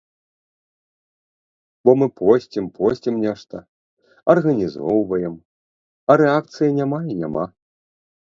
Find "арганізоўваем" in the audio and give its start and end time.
4.35-5.35